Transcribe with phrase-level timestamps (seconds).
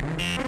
[0.00, 0.38] Thank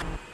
[0.00, 0.29] Bye.